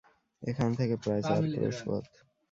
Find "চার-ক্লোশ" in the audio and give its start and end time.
1.23-1.77